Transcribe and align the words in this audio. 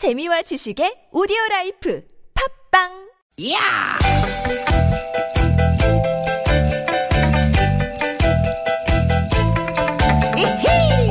재미와 0.00 0.40
지식의 0.40 1.12
오디오 1.12 1.36
라이프 1.50 2.00
팝빵 2.72 2.88
야! 3.52 3.60
이히! 10.38 11.10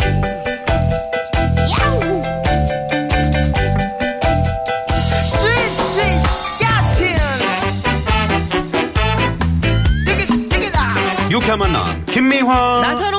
야우! 1.70 2.02
스윗 5.24 5.54
스윗 5.94 6.02
스카틴! 6.58 7.06
디귿 10.08 10.50
디귿아! 10.50 11.30
유쾌한 11.30 11.60
만남 11.60 12.06
김미화 12.08 12.82
나선홍 12.82 13.19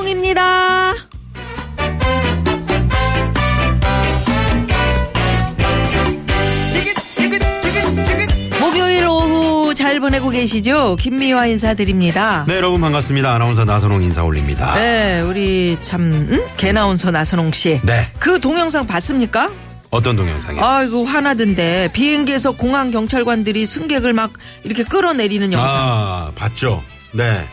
보내고 10.21 10.29
계시죠? 10.31 10.97
김미화 10.97 11.47
인사드립니다. 11.47 12.45
네 12.47 12.57
여러분 12.57 12.81
반갑습니다 12.81 13.35
아나운서 13.35 13.65
나선홍 13.65 14.03
인사 14.03 14.23
올립니다 14.23 14.75
네, 14.75 15.21
우리 15.23 15.77
참 15.81 16.01
음? 16.13 16.47
개나운서 16.57 17.11
나선홍 17.11 17.53
씨. 17.53 17.81
네. 17.83 18.07
그 18.19 18.39
동영상 18.39 18.87
봤습니까? 18.87 19.51
어떤 19.91 20.17
동영상이요? 20.17 20.63
아이고 20.63 21.05
화나던데 21.05 21.89
비행기에서 21.93 22.53
공항 22.53 22.91
경찰관들이 22.91 23.65
승객을 23.67 24.13
막 24.13 24.33
이렇게 24.63 24.85
끌어내리는 24.85 25.53
영상. 25.53 25.71
아, 25.73 26.33
봤죠 26.35 26.83
네 27.13 27.45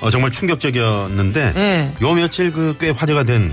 어, 0.00 0.10
정말 0.10 0.32
충격적이었는데 0.32 1.52
네. 1.54 1.94
요 2.02 2.12
며칠 2.14 2.52
그 2.52 2.74
꽤 2.80 2.90
화제가 2.90 3.24
된 3.24 3.52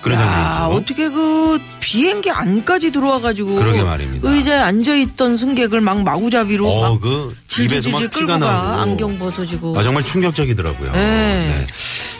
그런 0.00 0.18
야, 0.18 0.24
장면이죠 0.24 0.76
어떻게 0.76 1.08
그 1.08 1.58
비행기 1.80 2.30
안까지 2.30 2.90
들어와가지고 2.92 3.54
그러게 3.54 3.82
말입니다. 3.82 4.28
의자에 4.28 4.58
앉아있던 4.58 5.36
승객을 5.36 5.80
막 5.80 6.02
마구잡이로 6.02 6.68
어, 6.68 6.90
막 6.92 7.00
그 7.00 7.34
입에서 7.62 7.80
질질질 7.82 7.92
막 7.92 8.10
피가 8.10 8.38
가 8.38 8.38
나고 8.38 8.68
안경 8.80 9.18
벗어지고 9.18 9.78
아, 9.78 9.82
정말 9.82 10.04
충격적이더라고요 10.04 10.92
네. 10.92 11.66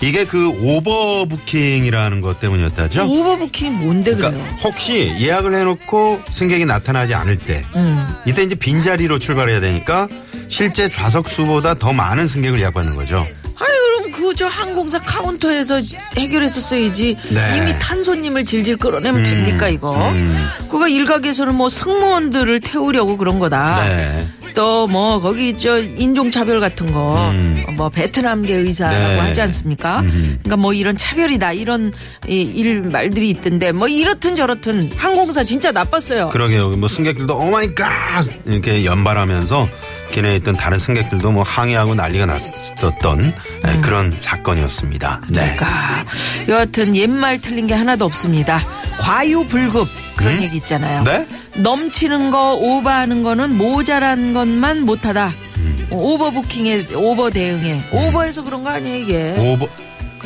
이게 0.01 0.25
그 0.25 0.49
overbooking이라는 0.49 2.21
것 2.21 2.41
때문이었다죠 2.41 3.07
오버부킹 3.09 3.79
뭔데 3.79 4.15
그래요? 4.15 4.31
그러니까 4.31 4.57
혹시 4.63 5.13
예약을 5.19 5.55
해놓고 5.55 6.21
승객이 6.31 6.67
나타나지 6.67 7.15
않을 7.15 7.37
때 7.39 7.65
음. 7.75 8.07
이때 8.27 8.43
이제 8.43 8.55
빈 8.55 8.83
자리로 8.83 9.19
출발해야 9.19 9.61
되니까 9.61 10.09
실제 10.49 10.89
좌석 10.89 11.29
수보다 11.29 11.75
더 11.75 11.93
많은 11.93 12.27
승객을 12.27 12.61
예약받는 12.61 12.97
거죠. 12.97 13.17
아니 13.19 13.33
그럼 13.57 14.13
그 14.13 14.35
저 14.37 14.47
항공사 14.47 14.99
카운터에서 15.01 15.81
해결했었어야지 16.17 17.17
네. 17.31 17.57
이미 17.57 17.79
탄 17.79 18.03
손님을 18.03 18.45
질질 18.45 18.77
끌어내면 18.79 19.23
됩니까 19.23 19.69
이거 19.69 20.11
음. 20.11 20.37
그거 20.71 20.89
일각에서는 20.89 21.55
뭐 21.55 21.69
승무원들을 21.69 22.61
태우려고 22.61 23.17
그런 23.17 23.39
거다 23.39 23.85
네. 23.85 24.27
또 24.55 24.87
뭐 24.87 25.21
거기 25.21 25.57
저 25.57 25.79
인종차별 25.81 26.61
같은 26.61 26.87
거뭐 26.93 27.31
음. 27.31 27.65
베트남계 27.93 28.55
의사라고 28.55 28.97
네. 29.15 29.19
하지 29.19 29.41
않습니까 29.43 30.01
음. 30.01 30.39
그러니까 30.43 30.57
뭐 30.57 30.73
이런 30.73 30.97
차별이다 30.97 31.53
이런 31.53 31.93
이- 32.29 32.43
일 32.43 32.83
말들이 32.83 33.31
있던데 33.31 33.73
뭐 33.73 33.89
이렇든 33.89 34.37
저렇든 34.37 34.91
항공사 34.97 35.43
진짜 35.45 35.73
나빴어요 35.73 36.29
그러게요. 36.29 36.71
뭐 36.77 36.89
승객들도 36.89 37.37
oh 37.37 37.62
my 37.62 37.88
god 37.88 38.27
이렇게 38.47 38.85
연발하면서 38.85 39.69
기내 40.13 40.37
있던 40.37 40.57
다른 40.57 40.79
승객들도 40.79 41.33
뭐 41.33 41.43
항의하고 41.43 41.95
난리가 41.95 42.27
났었던 42.27 43.35
네, 43.65 43.81
그런 43.81 44.13
사건이었습니다. 44.17 45.23
네. 45.31 45.41
음. 45.41 45.57
그러니까 45.57 46.05
여하튼 46.49 46.95
옛말 46.95 47.41
틀린 47.41 47.67
게 47.67 47.75
하나도 47.75 48.05
없습니다. 48.05 48.63
과유불급 49.01 49.89
그런 50.17 50.43
얘기 50.43 50.57
있잖아요. 50.57 51.03
네? 51.05 51.27
넘치는 51.57 52.31
거 52.31 52.55
오버하는 52.55 53.23
거는 53.23 53.57
모자란 53.57 54.33
것만 54.35 54.83
못하다. 54.85 55.33
음. 55.59 55.89
어, 55.91 55.97
overbooking에 55.97 56.95
오버 56.95 57.31
대응에 57.31 57.81
오버해서 57.93 58.45
그런 58.45 58.63
거 58.65 58.71
아니에요 58.71 58.97
이게. 58.99 59.35
오버 59.39 59.67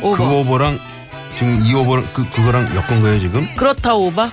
오버. 0.01 0.17
그 0.17 0.23
오버랑 0.39 0.79
지금 1.37 1.59
이 1.63 1.73
오버랑 1.73 2.03
그 2.13 2.29
그거랑 2.29 2.75
엮은 2.75 3.01
거예요 3.01 3.19
지금? 3.19 3.47
그렇다 3.57 3.95
오버. 3.95 4.29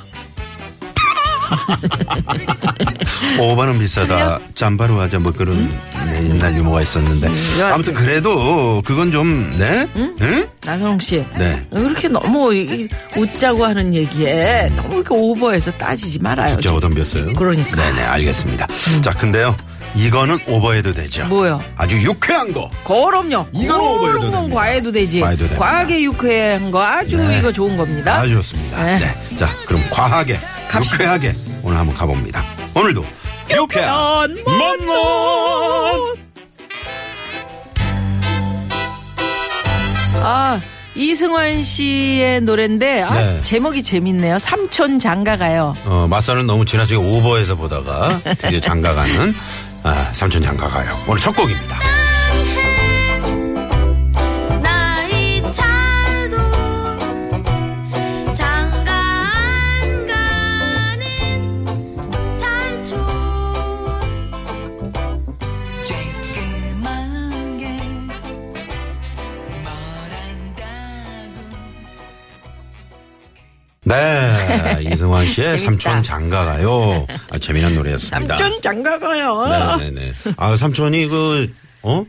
오버는 3.40 3.78
비싸다. 3.78 4.38
잠바로 4.54 5.00
하자 5.00 5.18
뭐 5.18 5.32
그런 5.32 5.68
네, 6.06 6.28
옛날 6.28 6.54
유머가 6.56 6.82
있었는데 6.82 7.28
여하튼. 7.28 7.72
아무튼 7.72 7.94
그래도 7.94 8.82
그건 8.84 9.12
좀 9.12 9.50
네? 9.58 9.86
응? 9.96 10.46
나선홍 10.64 11.00
씨. 11.00 11.24
네. 11.38 11.64
그렇게 11.70 12.08
너무 12.08 12.54
이- 12.54 12.88
웃자고 13.16 13.64
하는 13.64 13.94
얘기에 13.94 14.72
너무 14.76 14.96
이렇게 14.96 15.14
오버해서 15.14 15.70
따지지 15.72 16.18
말아요. 16.20 16.54
진짜 16.60 16.72
오덤비었어요. 16.72 17.34
그러니까. 17.34 17.76
네네 17.76 18.02
알겠습니다. 18.02 18.66
자 19.02 19.10
근데요 19.12 19.54
이거는 19.96 20.38
오버해도 20.46 20.92
되죠. 20.94 21.26
뭐요? 21.26 21.60
아주 21.76 22.00
유쾌한 22.02 22.52
거. 22.52 22.70
그럼요. 22.84 23.46
이건 23.52 23.80
오버해도 23.80 24.30
됩니다. 24.30 24.54
과해도 24.54 24.92
되지. 24.92 25.20
과해도 25.20 25.44
됩니다. 25.44 25.58
과하게 25.58 26.02
유쾌한 26.02 26.70
거 26.70 26.82
아주 26.82 27.16
네. 27.16 27.38
이거 27.38 27.50
좋은 27.50 27.76
겁니다. 27.76 28.16
아주 28.16 28.34
좋습니다. 28.34 28.84
네. 28.84 28.98
네. 28.98 29.36
자 29.36 29.48
그럼 29.66 29.82
과하게 29.90 30.38
갑시다. 30.68 30.96
유쾌하게 30.96 31.34
오늘 31.62 31.78
한번 31.78 31.96
가봅니다. 31.96 32.44
오늘도 32.74 33.04
유쾌한 33.50 34.36
만남. 34.44 36.16
아, 40.28 40.60
이승환 40.96 41.62
씨의 41.62 42.40
노래인데 42.40 43.02
아, 43.02 43.14
네. 43.14 43.40
제목이 43.42 43.82
재밌네요. 43.82 44.38
삼촌 44.38 44.98
장가가요. 44.98 45.76
어, 45.84 46.06
맞선을 46.10 46.46
너무 46.46 46.64
지나치게 46.64 46.96
오버해서 46.96 47.54
보다가 47.54 48.20
드디어 48.38 48.58
장가가는 48.60 49.34
아, 49.86 50.12
삼촌 50.12 50.42
장가 50.42 50.66
가요. 50.66 50.98
오늘 51.06 51.20
첫 51.20 51.30
곡입니다. 51.36 51.95
네, 75.20 75.26
이승환 75.30 75.52
씨의. 75.52 75.58
삼촌 75.58 76.02
장가가요. 76.02 77.06
아, 77.30 77.38
재미난 77.38 77.74
노래였습니다. 77.74 78.36
삼촌 78.36 78.62
장가가요. 78.62 79.76
네네네. 79.78 80.12
아, 80.36 80.56
삼촌이 80.56 81.06
그, 81.08 81.52
어? 81.82 82.04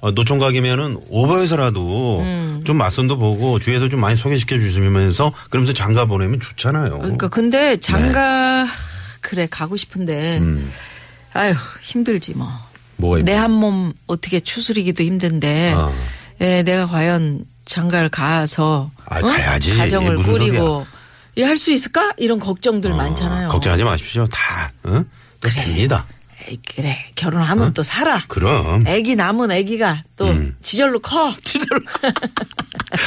어, 0.00 0.10
노총각이면은 0.10 0.98
오버해서라도 1.08 2.20
음. 2.20 2.62
좀 2.66 2.76
맞선도 2.76 3.18
보고 3.18 3.58
주위에서 3.60 3.88
좀 3.88 4.00
많이 4.00 4.16
소개시켜 4.16 4.56
주시면서 4.58 5.32
그러면서 5.48 5.72
장가 5.72 6.06
보내면 6.06 6.40
좋잖아요. 6.40 6.98
그러니까 6.98 7.28
근데 7.28 7.76
장가 7.78 8.66
그래 9.20 9.46
가고 9.48 9.76
싶은데 9.76 10.38
음. 10.38 10.72
아유 11.34 11.54
힘들지 11.80 12.34
뭐. 12.34 12.48
내 13.22 13.32
있- 13.32 13.36
한몸 13.36 13.92
어떻게 14.08 14.40
추스리기도 14.40 15.04
힘든데 15.04 15.72
어. 15.74 15.92
예, 16.40 16.62
내가 16.64 16.86
과연 16.86 17.44
장가를 17.64 18.08
가서 18.08 18.90
아, 19.06 19.20
가야지. 19.20 19.76
가정을 19.76 20.16
꾸리고 20.16 20.84
예, 21.38 21.44
할수 21.44 21.72
있을까? 21.72 22.12
이런 22.18 22.38
걱정들 22.38 22.92
어, 22.92 22.96
많잖아요. 22.96 23.48
걱정하지 23.48 23.84
마십시오. 23.84 24.26
다, 24.26 24.72
어? 24.84 25.02
또 25.40 25.48
됩니다. 25.48 26.06
에이, 26.48 26.58
그래 26.74 26.98
결혼하면 27.14 27.72
또 27.72 27.82
살아. 27.82 28.24
그럼. 28.28 28.84
애기 28.86 29.14
남은 29.16 29.50
애기가 29.50 30.02
또 30.16 30.26
음. 30.28 30.56
지절로 30.60 31.00
커. 31.00 31.34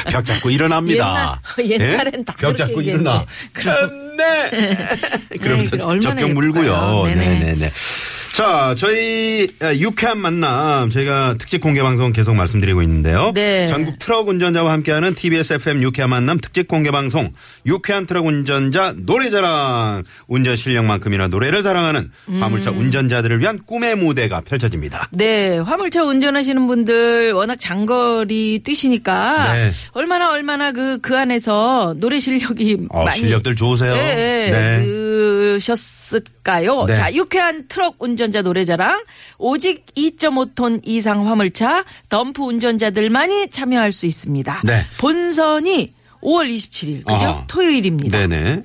벽 0.10 0.26
잡고 0.26 0.50
일어납니다. 0.50 1.42
옛날- 1.60 1.92
옛날엔 1.92 2.26
다벽 2.26 2.40
그렇게 2.40 2.56
잡고. 2.56 2.82
일어나. 2.82 3.26
네. 4.18 4.78
그러면서 5.42 5.72
그래, 5.72 5.84
얼마나 5.84 6.00
적격 6.00 6.30
예쁠까요? 6.30 6.34
물고요. 6.34 7.04
네네. 7.06 7.26
네 7.26 7.40
네네. 7.40 7.72
자, 8.36 8.76
저희 8.78 9.48
아, 9.62 9.74
유쾌한 9.76 10.18
만남 10.18 10.90
저희가 10.90 11.36
특집 11.38 11.62
공개 11.62 11.82
방송 11.82 12.12
계속 12.12 12.36
말씀드리고 12.36 12.82
있는데요. 12.82 13.32
네. 13.34 13.66
전국 13.66 13.98
트럭 13.98 14.28
운전자와 14.28 14.74
함께하는 14.74 15.16
TBS 15.16 15.54
FM 15.54 15.82
유쾌한 15.82 16.10
만남 16.10 16.42
특집 16.42 16.68
공개 16.68 16.92
방송 16.92 17.32
유쾌한 17.66 18.06
트럭 18.06 18.26
운전자 18.26 18.94
노래자랑 18.98 20.04
운전 20.28 20.58
실력만큼이나 20.58 21.30
노래를 21.30 21.64
사랑하는 21.64 22.12
음. 22.28 22.44
화물차 22.44 22.72
운전자들을 22.72 23.40
위한 23.40 23.62
꿈의 23.66 23.96
무대가 23.96 24.42
펼쳐집니다. 24.42 25.08
네, 25.14 25.58
화물차 25.58 26.04
운전하시는 26.04 26.68
분들 26.68 27.32
워낙 27.32 27.56
장거리 27.58 28.60
뛰시니까 28.66 29.54
네. 29.54 29.72
얼마나 29.94 30.34
얼마나 30.34 30.74
그그 30.74 31.18
안에서 31.18 31.94
노래 32.00 32.20
실력이 32.20 32.88
어, 32.90 33.06
많이 33.06 33.18
실력들 33.18 33.56
좋으세요. 33.56 33.94
네, 33.94 34.50
네. 34.52 35.05
드셨을까요? 35.16 36.86
네. 36.86 36.96
자, 36.96 37.14
유쾌한 37.14 37.68
트럭 37.68 37.96
운전자 38.00 38.42
노래자랑 38.42 39.04
오직 39.38 39.86
2.5톤 39.96 40.82
이상 40.84 41.28
화물차 41.28 41.86
덤프 42.10 42.42
운전자들만이 42.44 43.50
참여할 43.50 43.92
수 43.92 44.06
있습니다. 44.06 44.62
네. 44.66 44.86
본선이 44.98 45.94
5월 46.22 46.54
27일 46.54 47.06
그죠? 47.06 47.26
어. 47.28 47.44
토요일입니다. 47.48 48.28
네네. 48.28 48.64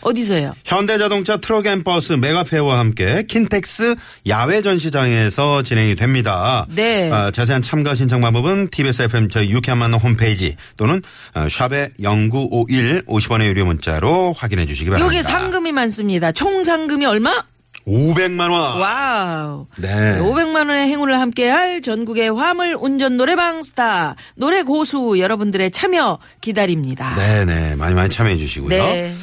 어디서요? 0.00 0.54
현대자동차 0.64 1.38
트럭앤버스 1.38 2.14
메가페어와 2.14 2.78
함께 2.78 3.24
킨텍스 3.28 3.96
야외 4.28 4.62
전시장에서 4.62 5.62
진행이 5.62 5.96
됩니다. 5.96 6.66
네. 6.70 7.10
아, 7.10 7.30
자세한 7.30 7.62
참가 7.62 7.94
신청 7.94 8.20
방법은 8.20 8.68
TBS 8.70 9.02
FM 9.02 9.28
저희 9.28 9.50
유쾌한 9.50 9.78
만남 9.78 10.00
홈페이지 10.00 10.56
또는 10.76 11.02
아, 11.34 11.48
샵에 11.48 11.90
0951 12.02 13.02
50원의 13.06 13.46
유료 13.46 13.66
문자로 13.66 14.34
확인해 14.36 14.66
주시기 14.66 14.90
바랍니다. 14.90 15.14
여기 15.14 15.22
상금이 15.22 15.72
많습니다. 15.72 16.32
총 16.32 16.64
상금이 16.64 17.04
얼마? 17.06 17.44
500만 17.86 18.50
원. 18.50 18.80
wow. 18.80 19.66
네. 19.78 20.18
500만 20.20 20.56
원의 20.68 20.88
행운을 20.88 21.18
함께할 21.18 21.80
전국의 21.80 22.30
화물 22.30 22.76
운전 22.78 23.16
노래방 23.16 23.62
스타 23.62 24.14
노래 24.36 24.62
고수 24.62 25.18
여러분들의 25.18 25.70
참여 25.70 26.18
기다립니다. 26.42 27.14
네네 27.14 27.76
많이 27.76 27.94
많이 27.94 28.10
참여해 28.10 28.36
주시고요. 28.36 28.68
네. 28.68 29.14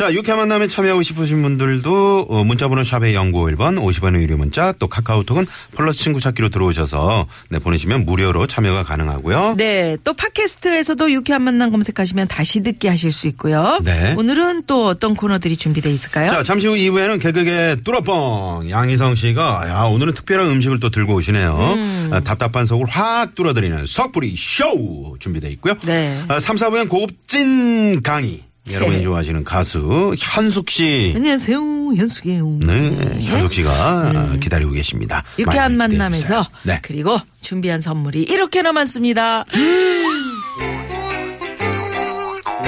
자, 0.00 0.10
유쾌한 0.14 0.38
만남에 0.38 0.66
참여하고 0.66 1.02
싶으신 1.02 1.42
분들도 1.42 2.26
어, 2.30 2.42
문자번호 2.42 2.82
샵의 2.82 3.12
0951번 3.16 3.78
50원의 3.78 4.22
유료 4.22 4.38
문자 4.38 4.72
또 4.78 4.88
카카오톡은 4.88 5.46
플러스 5.72 5.98
친구 5.98 6.20
찾기로 6.20 6.48
들어오셔서 6.48 7.26
네, 7.50 7.58
보내시면 7.58 8.06
무료로 8.06 8.46
참여가 8.46 8.82
가능하고요. 8.82 9.56
네, 9.58 9.98
또 10.02 10.14
팟캐스트에서도 10.14 11.12
유쾌한 11.12 11.42
만남 11.42 11.70
검색하시면 11.70 12.28
다시 12.28 12.62
듣기 12.62 12.88
하실 12.88 13.12
수 13.12 13.26
있고요. 13.26 13.78
네. 13.84 14.14
오늘은 14.16 14.62
또 14.66 14.86
어떤 14.86 15.14
코너들이 15.14 15.58
준비되어 15.58 15.92
있을까요? 15.92 16.30
자, 16.30 16.42
잠시 16.44 16.66
후 16.66 16.76
2부에는 16.76 17.20
개그의 17.20 17.84
뚜러뻥 17.84 18.70
양희성 18.70 19.16
씨가 19.16 19.68
야, 19.68 19.82
오늘은 19.82 20.14
특별한 20.14 20.48
음식을 20.48 20.80
또 20.80 20.88
들고 20.88 21.12
오시네요. 21.12 21.74
음. 21.74 22.08
아, 22.10 22.20
답답한 22.20 22.64
속을 22.64 22.86
확 22.88 23.34
뚫어드리는 23.34 23.84
석불이 23.84 24.34
쇼 24.34 25.16
준비되어 25.18 25.50
있고요. 25.50 25.74
네. 25.84 26.24
아, 26.28 26.40
3, 26.40 26.56
4부엔 26.56 26.88
고급진 26.88 28.00
강의. 28.00 28.49
여러분이 28.70 28.98
네. 28.98 29.02
좋아하시는 29.02 29.42
가수 29.44 30.14
현숙 30.18 30.70
씨. 30.70 31.12
안녕하세요, 31.16 31.58
현숙이에요. 31.96 32.58
네, 32.66 32.90
현숙 33.22 33.52
씨가 33.52 34.36
기다리고 34.40 34.70
계십니다. 34.72 35.24
음. 35.38 35.42
유쾌한 35.42 35.76
많이 35.76 35.94
기대해 35.94 36.08
만남에서. 36.08 36.46
네. 36.64 36.78
그리고 36.82 37.18
준비한 37.40 37.80
선물이 37.80 38.22
이렇게나 38.22 38.72
많습니다. 38.72 39.44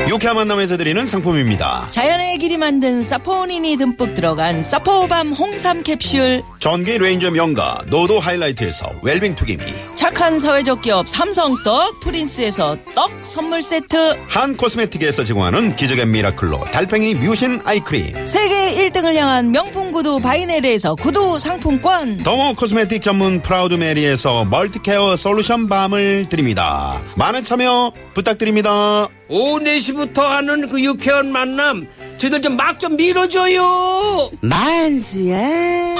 유쾌한 0.08 0.36
만남에서 0.36 0.76
드리는 0.76 1.06
상품입니다. 1.06 1.88
자연의 1.90 2.38
길이 2.38 2.56
만든 2.56 3.02
사포닌이 3.02 3.76
듬뿍 3.76 4.14
들어간 4.14 4.62
사포밤 4.62 5.32
홍삼 5.32 5.82
캡슐, 5.84 6.42
전기 6.58 6.98
레인지 6.98 7.30
명가 7.30 7.82
노도 7.88 8.18
하이라이트에서 8.18 8.90
웰빙 9.02 9.36
투기미 9.36 9.62
착한 10.02 10.40
사회적 10.40 10.82
기업 10.82 11.08
삼성떡 11.08 12.00
프린스에서 12.00 12.76
떡 12.92 13.12
선물 13.22 13.62
세트, 13.62 14.18
한 14.26 14.56
코스메틱에서 14.56 15.22
제공하는 15.22 15.76
기적의 15.76 16.06
미라클로 16.06 16.58
달팽이 16.72 17.14
뮤신 17.14 17.60
아이크림 17.64 18.26
세계 18.26 18.90
1등을 18.90 19.14
향한 19.14 19.52
명품 19.52 19.92
구두 19.92 20.18
바이네르에서 20.18 20.96
구두 20.96 21.38
상품권, 21.38 22.24
dermo 22.24 22.54
cosmetic 22.56 23.00
전문 23.00 23.42
프라우드 23.42 23.74
메리에서 23.74 24.44
multi 24.46 24.84
care 24.84 25.14
solution 25.14 25.68
balm을 25.68 26.28
드립니다. 26.28 27.00
많은 27.16 27.44
참여 27.44 27.92
부탁드립니다. 28.12 29.06
오후 29.28 29.60
4시부터 29.60 30.22
하는 30.22 30.68
그 30.68 30.82
유쾌한 30.82 31.30
만남 31.30 31.86
저희들 32.18 32.42
좀 32.42 32.56
막좀 32.56 32.96
밀어줘요 32.96 34.30
만수야. 34.40 35.94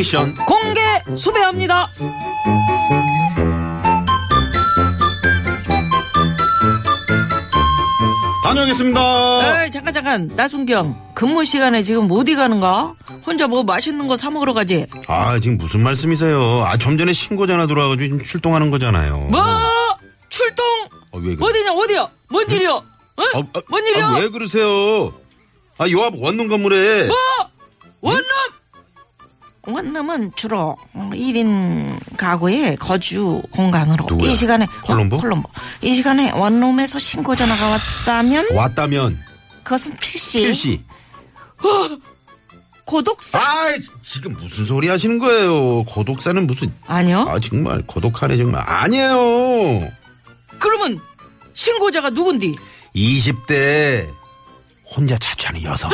미션 0.00 0.34
공개 0.46 0.80
수배합니다. 1.14 1.90
다녀오겠습니다. 8.42 9.64
에이, 9.64 9.70
잠깐 9.70 9.92
잠깐 9.92 10.26
나순경 10.34 11.12
근무 11.14 11.44
시간에 11.44 11.82
지금 11.82 12.08
어디 12.10 12.34
가는가? 12.34 12.94
혼자 13.26 13.46
뭐 13.46 13.62
맛있는 13.62 14.08
거 14.08 14.16
사 14.16 14.30
먹으러 14.30 14.52
가지? 14.54 14.86
아 15.06 15.38
지금 15.38 15.56
무슨 15.58 15.82
말씀이세요? 15.82 16.62
아 16.64 16.76
좀 16.78 16.96
전에 16.98 17.12
신고 17.12 17.46
전화 17.46 17.66
들어와가지고 17.66 18.02
지금 18.04 18.24
출동하는 18.24 18.70
거잖아요. 18.70 19.28
뭐 19.30 19.42
출동 20.30 20.64
어, 21.12 21.18
왜 21.18 21.34
그래? 21.36 21.46
어디냐 21.48 21.72
어디야 21.74 22.08
뭔 22.30 22.50
일이야? 22.50 22.70
어? 22.72 22.82
아, 23.34 23.38
아, 23.38 23.60
뭔 23.68 23.86
일이야? 23.86 24.06
아, 24.06 24.18
왜 24.18 24.28
그러세요? 24.28 25.12
아, 25.78 25.88
요 25.90 26.02
앞 26.02 26.14
원룸 26.16 26.48
건물에. 26.48 27.06
뭐 27.06 27.16
원룸 28.00 28.24
원룸은 29.66 30.32
주로 30.36 30.76
1인 30.94 31.98
가구의 32.16 32.76
거주 32.76 33.42
공간으로 33.52 34.06
누구야? 34.08 34.30
이 34.30 34.34
시간에 34.34 34.66
콜롬보? 34.84 35.16
어, 35.16 35.20
콜롬보 35.20 35.50
이 35.82 35.94
시간에 35.94 36.30
원룸에서 36.32 36.98
신고 36.98 37.36
전화가 37.36 37.66
왔다면 37.68 38.48
왔다면, 38.54 39.18
그것은 39.62 39.96
필시, 39.98 40.40
필시. 40.42 40.82
고독사 42.84 43.38
아, 43.38 43.66
지금 44.02 44.32
무슨 44.32 44.66
소리 44.66 44.88
하시는 44.88 45.18
거예요? 45.18 45.84
고독사는 45.84 46.46
무슨. 46.46 46.72
아니요 46.86 47.26
아, 47.28 47.38
정말, 47.38 47.82
고독하네, 47.86 48.36
정말. 48.36 48.62
아니에요. 48.66 49.88
그러면 50.58 50.98
신고자가 51.52 52.10
누군디? 52.10 52.54
20대, 52.96 54.08
혼자 54.84 55.16
자취하는 55.18 55.62
여성. 55.62 55.90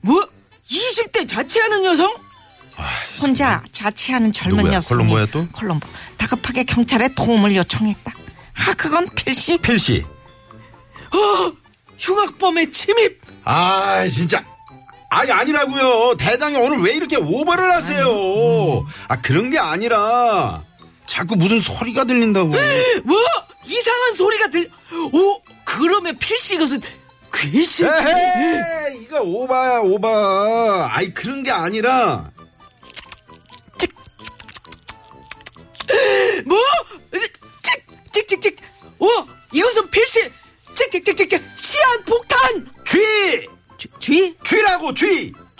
뭐? 0.00 0.26
20대 0.66 1.28
자취하는 1.28 1.84
여성? 1.84 2.14
혼자 3.20 3.62
자취하는 3.72 4.32
젊은 4.32 4.58
누구야? 4.58 4.74
여성이 4.74 4.98
콜롬보야 4.98 5.26
또? 5.26 5.46
콜롬보 5.52 5.88
다급하게 6.16 6.64
경찰에 6.64 7.08
도움을 7.14 7.56
요청했다. 7.56 8.12
아 8.12 8.74
그건 8.74 9.08
필시 9.14 9.58
필시. 9.58 10.04
흉악범의 11.98 12.72
침입. 12.72 13.20
아, 13.44 14.06
진짜. 14.08 14.42
아니, 15.10 15.30
아니라고요. 15.30 16.16
대장이 16.16 16.56
오늘 16.56 16.78
왜 16.80 16.92
이렇게 16.92 17.16
오버를 17.16 17.70
하세요? 17.72 18.06
아, 19.08 19.20
그런 19.20 19.50
게 19.50 19.58
아니라. 19.58 20.62
자꾸 21.06 21.36
무슨 21.36 21.60
소리가 21.60 22.04
들린다고. 22.04 22.48
뭐 23.04 23.18
이상한 23.66 24.14
소리가 24.14 24.48
들. 24.48 24.70
오 25.12 25.40
그러면 25.64 26.16
필시 26.18 26.54
이것은 26.54 26.80
귀신. 27.34 27.86
에헤이, 27.86 29.02
이거 29.02 29.20
오바야, 29.20 29.80
오바. 29.80 30.90
아이, 30.92 31.12
그런 31.12 31.42
게 31.42 31.50
아니라. 31.50 32.30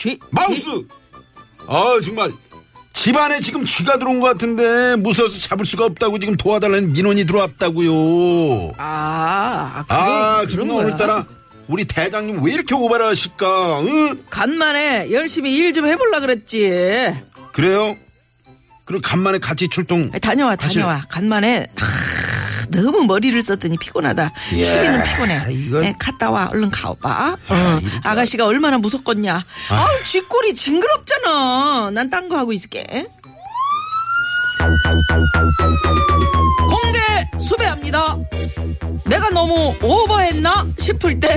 쥐! 0.01 0.09
쥐? 0.11 0.19
마우스! 0.31 0.63
쥐? 0.63 0.87
아 1.69 2.01
정말. 2.05 2.33
집안에 2.93 3.41
지금 3.41 3.65
쥐가 3.65 3.99
들어온 3.99 4.21
것 4.21 4.27
같은데, 4.29 4.97
무서워서 4.97 5.39
잡을 5.39 5.65
수가 5.65 5.85
없다고 5.87 6.19
지금 6.19 6.37
도와달라는 6.37 6.93
민원이 6.93 7.25
들어왔다고요. 7.25 8.73
아, 8.79 9.85
그래, 9.89 9.99
아, 9.99 10.37
그런 10.39 10.49
지금 10.49 10.69
거야. 10.69 10.85
오늘따라 10.87 11.27
우리 11.69 11.85
대장님 11.85 12.43
왜 12.43 12.53
이렇게 12.53 12.75
오바를 12.75 13.07
하실까? 13.07 13.81
응? 13.83 14.25
간만에 14.29 15.13
열심히 15.13 15.55
일 15.57 15.73
좀 15.73 15.87
해볼라 15.87 16.21
그랬지. 16.21 17.15
그래요? 17.53 17.97
그럼 18.85 19.01
간만에 19.03 19.39
같이 19.39 19.69
출동. 19.69 20.11
다녀와, 20.11 20.57
하실- 20.59 20.81
다녀와. 20.83 21.05
간만에 21.09 21.67
하, 21.77 21.87
너무 22.71 23.05
머리를 23.05 23.41
썼더니 23.43 23.77
피곤하다. 23.81 24.33
예, 24.55 24.65
휴리는 24.65 25.05
피곤해. 25.05 25.41
이건- 25.53 25.83
네, 25.83 25.95
갔다 25.99 26.31
와, 26.31 26.49
얼른 26.53 26.71
가봐. 26.71 27.37
어, 27.49 27.79
이거 27.83 27.91
아가씨가 28.05 28.47
얼마나 28.47 28.79
무섭겠냐. 28.79 29.45
아우, 29.71 30.05
쥐꼬리 30.05 30.55
징그럽잖아. 30.55 31.91
난 31.93 32.11
딴 32.11 32.29
거 32.29 32.37
하고 32.39 32.53
있을게. 32.53 33.07
공개 36.69 36.99
수배합니다. 37.39 38.17
내가 39.07 39.31
너무 39.31 39.75
오버했나 39.83 40.67
싶을 40.79 41.19
때 41.19 41.35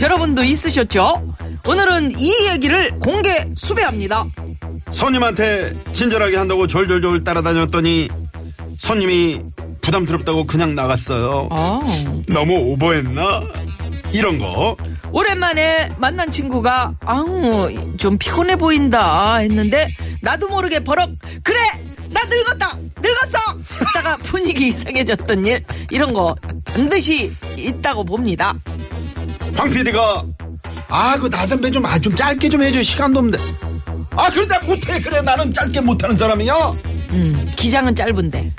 여러분도 0.00 0.42
있으셨죠? 0.42 1.36
오늘은 1.66 2.18
이 2.18 2.32
얘기를 2.48 2.98
공개 2.98 3.46
수배합니다. 3.54 4.24
손님한테 4.90 5.74
친절하게 5.92 6.36
한다고 6.36 6.66
졸졸졸 6.66 7.24
따라다녔더니 7.24 8.08
손님이 8.78 9.40
부담스럽다고 9.82 10.46
그냥 10.46 10.74
나갔어요. 10.74 11.48
어. 11.50 12.22
너무 12.28 12.54
오버했나? 12.72 13.42
이런 14.12 14.38
거. 14.38 14.76
오랜만에 15.10 15.90
만난 15.98 16.30
친구가 16.30 16.94
아우 17.04 17.68
좀 17.98 18.16
피곤해 18.16 18.56
보인다 18.56 19.36
했는데 19.36 19.88
나도 20.22 20.48
모르게 20.48 20.82
버럭 20.82 21.10
그래 21.42 21.58
나 22.08 22.24
늙었다 22.24 22.78
늙었어 23.02 23.38
했다가 23.78 24.16
분위기 24.24 24.68
이상해졌던 24.68 25.44
일 25.44 25.62
이런 25.90 26.14
거 26.14 26.34
반드시 26.64 27.30
있다고 27.58 28.04
봅니다 28.04 28.54
황 29.54 29.68
PD가 29.70 30.24
아, 30.88 31.16
그 31.18 31.26
나선배 31.28 31.70
좀, 31.70 31.84
아, 31.86 31.98
좀 31.98 32.14
짧게 32.14 32.50
좀 32.50 32.62
해줘. 32.62 32.82
시간도 32.82 33.20
없는데. 33.20 33.42
아, 34.10 34.28
그래, 34.30 34.46
나 34.46 34.58
못해. 34.60 35.00
그래, 35.00 35.22
나는 35.22 35.50
짧게 35.50 35.80
못하는 35.80 36.18
사람이야. 36.18 36.54
음, 37.12 37.52
기장은 37.56 37.94
짧은데. 37.94 38.52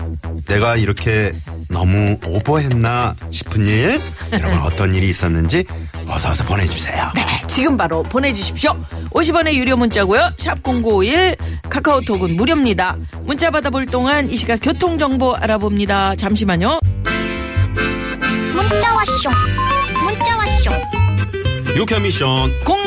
내가 0.46 0.76
이렇게 0.76 1.34
너무 1.70 2.18
오버했나 2.26 3.16
싶은 3.32 3.66
일, 3.66 4.02
여러분 4.32 4.60
어떤 4.60 4.94
일이 4.94 5.10
있었는지 5.10 5.66
어서 6.08 6.30
어서 6.30 6.44
보내주세요. 6.44 7.12
네, 7.16 7.26
지금 7.48 7.78
바로 7.78 8.04
보내주십시오. 8.04 8.78
50원의 9.12 9.54
유료 9.54 9.78
문자고요. 9.78 10.34
샵 10.38 10.62
#0951 10.62 11.38
카카오톡은 11.70 12.36
무료입니다. 12.36 12.98
문자 13.22 13.50
받아볼 13.50 13.86
동안 13.86 14.30
이 14.30 14.36
시각 14.36 14.60
교통 14.62 14.98
정보 14.98 15.34
알아봅니다. 15.36 16.16
잠시만요. 16.16 16.80
문자 18.54 18.94
왔쇼 18.94 19.30
문자 20.04 20.38
왔쇼 20.38 20.72
유쾌 21.76 22.00
미션. 22.00 22.52
공개 22.64 22.83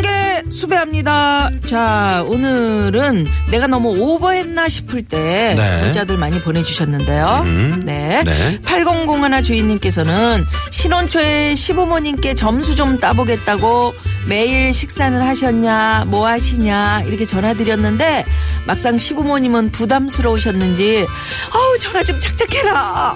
수배합니다. 0.66 1.50
자, 1.64 2.24
오늘은 2.28 3.26
내가 3.50 3.66
너무 3.66 3.90
오버했나 3.98 4.68
싶을 4.68 5.02
때 5.02 5.54
네. 5.56 5.82
문자들 5.82 6.16
많이 6.16 6.40
보내주셨는데요. 6.40 7.44
음, 7.46 7.82
네. 7.84 8.22
네. 8.24 8.60
8001 8.62 9.42
주인님께서는 9.42 10.44
신혼 10.70 11.08
초에 11.08 11.54
시부모님께 11.54 12.34
점수 12.34 12.74
좀 12.74 12.98
따보겠다고 12.98 13.94
매일 14.28 14.74
식사를 14.74 15.24
하셨냐, 15.24 16.04
뭐 16.08 16.26
하시냐, 16.26 17.02
이렇게 17.06 17.24
전화드렸는데 17.24 18.24
막상 18.66 18.98
시부모님은 18.98 19.70
부담스러우셨는지, 19.70 21.06
어우, 21.54 21.78
전화 21.78 22.02
좀 22.02 22.20
착착해라. 22.20 23.14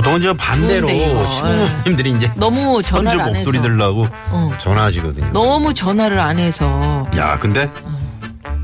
보통은 0.00 0.20
저 0.22 0.32
반대로 0.34 0.88
좋은데, 0.88 1.06
이거. 1.10 1.30
시부모님들이 1.30 2.10
이제 2.12 2.30
너무 2.36 2.80
전화를 2.82 3.20
안 3.20 3.32
목소리 3.34 3.58
해서. 3.58 3.68
들라고 3.68 4.08
어. 4.30 4.50
전화하시거든요. 4.58 5.30
너무 5.32 5.74
전화를 5.74 6.18
안 6.18 6.38
해서. 6.38 7.06
야, 7.18 7.38
근데 7.38 7.70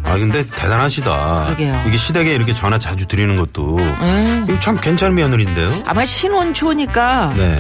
아 0.05 0.16
근데 0.16 0.47
대단하시다. 0.47 1.45
그러게요. 1.47 1.83
이게 1.87 1.97
시댁에 1.97 2.33
이렇게 2.35 2.55
전화 2.55 2.78
자주 2.78 3.07
드리는 3.07 3.37
것도 3.37 3.76
음. 3.78 4.47
이거 4.49 4.59
참 4.61 4.78
괜찮은 4.81 5.14
며느리인데요. 5.14 5.71
아마 5.85 6.05
신혼 6.05 6.55
초니까 6.55 7.35
네. 7.37 7.59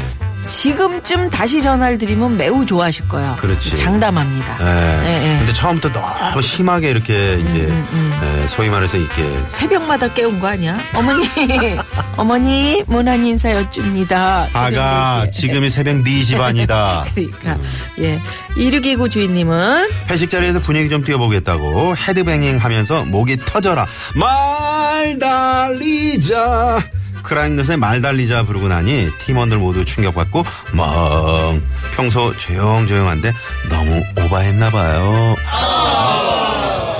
지금쯤 0.48 1.30
다시 1.30 1.60
전화를 1.60 1.98
드리면 1.98 2.36
매우 2.36 2.64
좋아하실 2.64 3.08
거예요. 3.08 3.36
그렇지. 3.40 3.74
장담합니다. 3.76 4.58
네. 4.58 5.02
예, 5.04 5.34
예. 5.34 5.38
근데 5.38 5.52
처음부터 5.52 5.92
너무 5.92 6.42
심하게 6.42 6.90
이렇게 6.90 7.38
이제 7.38 7.84
예, 8.22 8.46
소위 8.48 8.68
말해서 8.68 8.96
이렇게 8.96 9.22
새벽마다 9.48 10.12
깨운 10.12 10.38
거 10.40 10.48
아니야? 10.48 10.78
어머니, 10.94 11.26
어머니, 12.16 12.82
문안 12.86 13.24
인사 13.26 13.50
여쭙니다. 13.52 14.48
아가 14.52 15.24
4시에. 15.26 15.32
지금이 15.32 15.70
새벽 15.70 15.96
4시 15.96 16.38
반이다. 16.38 17.06
그러니까, 17.14 17.58
예. 18.00 18.20
2629 18.56 19.08
주인님은 19.08 19.88
회식 20.10 20.30
자리에서 20.30 20.60
분위기 20.60 20.88
좀 20.88 21.04
띄워보겠다고 21.04 21.96
헤드뱅잉 21.96 22.58
하면서 22.58 23.04
목이 23.04 23.36
터져라. 23.44 23.86
말 24.14 25.18
달리자. 25.18 26.78
크라잉넛의 27.26 27.76
말 27.76 28.00
달리자 28.00 28.44
부르고 28.44 28.68
나니 28.68 29.10
팀원들 29.18 29.58
모두 29.58 29.84
충격받고 29.84 30.44
멍. 30.72 31.60
평소 31.94 32.34
조용조용한데 32.36 33.32
너무 33.68 34.02
오바했나 34.24 34.70
봐요. 34.70 35.34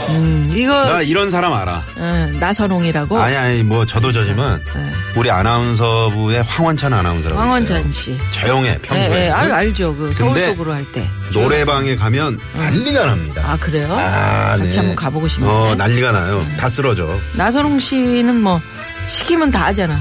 음, 0.09 0.53
이거 0.55 0.85
나 0.85 1.03
이런 1.03 1.31
사람 1.31 1.53
알아. 1.53 1.83
어, 1.97 2.31
나선홍이라고 2.39 3.19
아니, 3.19 3.37
아니, 3.37 3.63
뭐 3.63 3.85
저도 3.87 4.13
저지만 4.13 4.63
네. 4.75 4.93
우리 5.17 5.31
아나운서부의 5.31 6.43
황원찬 6.45 6.93
아나운서라고. 6.93 7.41
황원찬. 7.41 7.91
씨. 7.91 8.17
조용해, 8.31 8.71
예, 8.71 8.79
평소에. 8.79 9.27
예, 9.27 9.31
아유, 9.31 9.53
알죠. 9.53 9.95
그 9.97 10.13
서울 10.13 10.39
속으로 10.41 10.73
할 10.73 10.85
때. 10.93 11.09
노래방에 11.33 11.97
가면 11.97 12.39
난리가 12.55 13.07
납니다. 13.07 13.43
아, 13.47 13.57
그래요? 13.57 13.93
아, 13.93 14.57
같이 14.57 14.71
네. 14.71 14.77
한번 14.79 14.97
가보고 14.97 15.27
싶네. 15.27 15.49
어, 15.49 15.75
난리가 15.77 16.13
나요. 16.13 16.47
다 16.57 16.69
쓰러져. 16.69 17.09
나선홍 17.35 17.81
씨는 17.81 18.41
뭐 18.41 18.61
시키면 19.09 19.51
다 19.51 19.67
하잖아. 19.67 19.99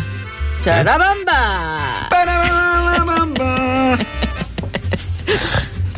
자, 0.66 0.78
네? 0.78 0.84
라밤바. 0.84 2.10
빠라바라밤바. 2.10 3.98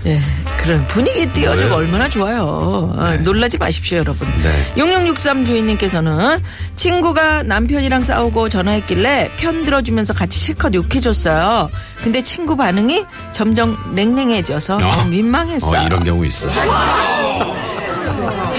예, 0.08 0.22
그런 0.58 0.86
분위기 0.88 1.26
띄워주고 1.28 1.70
네. 1.70 1.74
얼마나 1.74 2.10
좋아요. 2.10 2.94
아, 2.98 3.16
놀라지 3.16 3.58
마십시오, 3.58 4.00
여러분. 4.00 4.28
네. 4.44 4.74
6663 4.76 5.46
주인님께서는 5.46 6.44
친구가 6.76 7.44
남편이랑 7.44 8.04
싸우고 8.04 8.50
전화했길래 8.50 9.32
편 9.38 9.64
들어주면서 9.64 10.14
같이 10.14 10.38
실컷 10.38 10.74
욕해줬어요. 10.74 11.70
근데 12.04 12.22
친구 12.22 12.58
반응이 12.58 13.06
점점 13.32 13.78
냉랭해져서 13.96 14.80
너무 14.80 15.06
민망했어요. 15.06 15.80
어, 15.80 15.84
이런 15.86 16.04
경우 16.04 16.26
있어. 16.26 16.50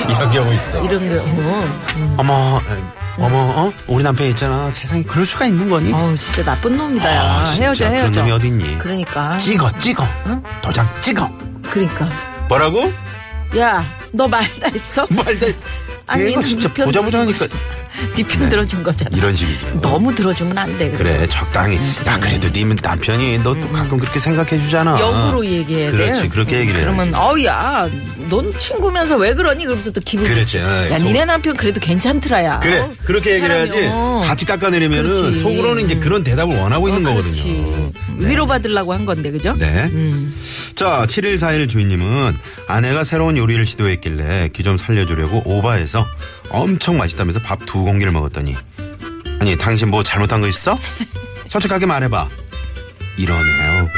이런 0.08 0.30
경우 0.30 0.54
있어. 0.54 0.82
이런 0.84 1.06
경우. 1.06 1.64
어머, 2.16 2.62
에, 2.70 3.07
어머, 3.18 3.36
어? 3.36 3.72
우리 3.88 4.04
남편 4.04 4.28
있잖아. 4.28 4.70
세상에 4.70 5.02
그럴 5.02 5.26
수가 5.26 5.46
있는 5.46 5.68
거니? 5.68 5.92
어우, 5.92 6.16
진짜 6.16 6.44
나쁜 6.44 6.76
놈이다, 6.76 7.14
야. 7.14 7.20
아, 7.40 7.44
진짜 7.46 7.62
헤어져, 7.64 7.84
그런 7.86 7.96
헤어져. 8.00 8.20
놈이 8.20 8.32
어딨니? 8.32 8.78
그러니까. 8.78 9.36
찍어, 9.38 9.70
찍어. 9.78 10.06
응? 10.26 10.42
도장 10.62 10.88
찍어. 11.00 11.28
그러니까. 11.68 12.08
뭐라고? 12.48 12.92
야, 13.58 13.84
너 14.12 14.28
말다 14.28 14.68
했어? 14.72 15.06
말도. 15.10 15.48
아니, 16.06 16.26
얘가 16.26 16.42
진짜 16.42 16.68
네편 16.68 16.86
보자 16.86 17.02
보자 17.02 17.20
하니까 17.20 17.46
네편 18.16 18.48
들어준 18.48 18.82
거잖아. 18.82 19.10
이런 19.16 19.34
식이죠. 19.34 19.80
너무 19.80 20.14
들어주면 20.14 20.56
안 20.58 20.78
돼. 20.78 20.90
그래 20.90 21.26
적당히 21.28 21.76
야 22.06 22.18
그래도 22.20 22.50
네 22.52 22.76
남편이 22.82 23.38
너또 23.38 23.70
가끔 23.72 23.98
그렇게 23.98 24.18
생각해 24.20 24.58
주잖아 24.58 24.98
역으로 25.00 25.44
얘기해야 25.46 25.90
돼. 25.90 25.96
그렇지 25.96 26.28
그렇게 26.28 26.58
얘기를 26.60 26.80
그러면 26.80 27.08
해야지 27.08 27.16
어우야, 27.16 27.88
넌 28.28 28.52
친구면서 28.58 29.16
왜 29.16 29.34
그러니? 29.34 29.64
그러면서 29.64 29.90
또 29.90 30.00
기분. 30.04 30.26
그렇지. 30.26 30.58
어, 30.58 30.62
야, 30.90 30.98
속- 30.98 31.06
니네 31.06 31.24
남편 31.24 31.56
그래도 31.56 31.80
괜찮더라야. 31.80 32.60
그래 32.60 32.80
어, 32.80 32.90
그렇게 33.04 33.34
얘기를 33.36 33.54
해야지 33.54 33.88
어. 33.90 34.22
같이 34.24 34.44
깎아내리면은 34.44 35.12
그렇지. 35.14 35.40
속으로는 35.40 35.84
이제 35.86 35.96
그런 35.96 36.22
대답을 36.22 36.56
원하고 36.56 36.88
있는 36.88 37.06
어, 37.06 37.10
거거든요 37.10 37.30
그렇지. 37.42 37.92
네. 38.18 38.30
위로받으려고 38.30 38.92
한 38.92 39.04
건데, 39.04 39.30
그죠? 39.30 39.54
네. 39.58 39.84
음. 39.92 40.34
자, 40.74 41.06
7141 41.08 41.68
주인님은 41.68 42.36
아내가 42.66 43.04
새로운 43.04 43.36
요리를 43.36 43.64
시도했길래 43.66 44.50
기좀 44.52 44.76
살려주려고 44.76 45.42
오바해서 45.44 46.06
엄청 46.50 46.96
맛있다면서 46.96 47.40
밥 47.40 47.58
두 47.66 47.84
공기를 47.84 48.12
먹었더니 48.12 48.56
아니, 49.40 49.56
당신 49.56 49.90
뭐 49.90 50.02
잘못한 50.02 50.40
거 50.40 50.48
있어? 50.48 50.76
솔직하게 51.48 51.86
말해봐. 51.86 52.28
이러네요. 53.16 53.88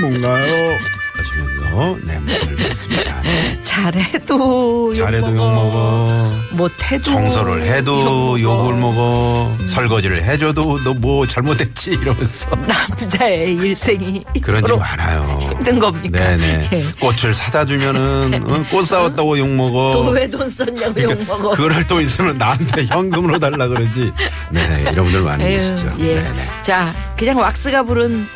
뭔가요? 0.00 0.78
하시면 1.14 1.55
서 1.76 1.96
네, 2.04 2.18
문자를 2.18 2.56
주셨습니다. 2.56 3.22
네. 3.22 3.58
잘해도 3.62 4.94
잘해도 4.94 5.26
욕 5.28 5.34
먹어. 5.36 6.32
못해도 6.52 7.02
청소를 7.04 7.62
해도 7.62 8.40
욕 8.40 8.56
욕을 8.56 8.74
먹어. 8.76 9.54
설거지를 9.66 10.22
해줘도 10.24 10.82
너 10.84 10.96
뭐 10.96 11.26
잘못했지 11.26 11.90
이러면서. 11.90 12.48
남자의 12.56 13.52
일생이 13.52 14.24
그런 14.42 14.56
집 14.62 14.64
이토록 14.64 14.78
많아요. 14.80 15.38
힘든 15.42 15.78
겁니까? 15.78 16.18
네네. 16.18 16.68
예. 16.72 16.84
꽃을 16.98 17.34
사다 17.34 17.66
주면은 17.66 18.42
어, 18.46 18.64
꽃 18.72 18.84
사왔다고 18.86 19.38
욕 19.38 19.48
먹어. 19.54 19.92
또 19.92 20.10
왜 20.16 20.26
돈 20.30 20.48
썼냐고 20.48 21.02
욕 21.02 21.26
먹어. 21.26 21.50
그럴 21.50 21.86
돈 21.86 22.00
있으면 22.02 22.38
나한테 22.38 22.86
현금으로 22.86 23.38
달라 23.38 23.68
그러지. 23.68 24.10
네, 24.50 24.84
이런 24.90 25.04
분들 25.04 25.20
많이 25.20 25.44
에휴, 25.44 25.58
계시죠. 25.58 25.92
예. 25.98 26.14
네네. 26.14 26.48
자, 26.62 26.90
그냥 27.18 27.36
왁스가 27.38 27.82
부른 27.82 28.26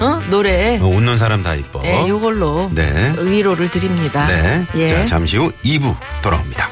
어? 0.00 0.20
노래. 0.30 0.78
어, 0.78 0.86
웃는 0.86 1.18
사람 1.18 1.42
다 1.42 1.54
이뻐. 1.54 1.82
예, 1.84 2.06
요걸로 2.08 2.70
네. 2.74 3.14
위로를 3.18 3.70
드립니다. 3.70 4.26
네. 4.26 4.64
예. 4.76 4.88
자, 4.88 5.06
잠시 5.06 5.36
후 5.36 5.52
2부 5.64 5.94
돌아옵니다. 6.22 6.68